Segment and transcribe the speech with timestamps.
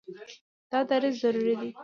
[0.71, 1.69] دا دریځ ضروري دی.